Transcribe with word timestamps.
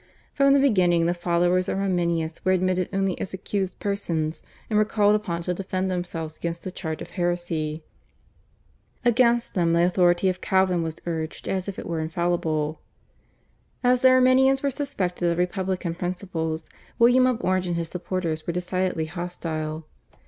From 0.33 0.53
the 0.53 0.59
beginning 0.59 1.05
the 1.05 1.13
followers 1.13 1.69
of 1.69 1.77
Arminius 1.77 2.43
were 2.43 2.53
admitted 2.53 2.89
only 2.91 3.21
as 3.21 3.35
accused 3.35 3.77
persons, 3.79 4.41
and 4.67 4.79
were 4.79 4.83
called 4.83 5.13
upon 5.13 5.43
to 5.43 5.53
defend 5.53 5.91
themselves 5.91 6.35
against 6.37 6.63
the 6.63 6.71
charge 6.71 7.03
of 7.03 7.11
heresy. 7.11 7.83
Against 9.05 9.53
them 9.53 9.73
the 9.73 9.83
authority 9.85 10.27
of 10.27 10.41
Calvin 10.41 10.81
was 10.81 10.97
urged 11.05 11.47
as 11.47 11.67
if 11.67 11.77
it 11.77 11.85
were 11.85 11.99
infallible. 11.99 12.81
As 13.83 14.01
the 14.01 14.09
Arminians 14.09 14.63
were 14.63 14.71
suspected 14.71 15.31
of 15.31 15.37
republican 15.37 15.93
principles 15.93 16.67
William 16.97 17.27
of 17.27 17.37
Orange 17.43 17.67
and 17.67 17.77
his 17.77 17.89
supporters 17.89 18.47
were 18.47 18.53
decidedly 18.53 19.05
hostile. 19.05 19.85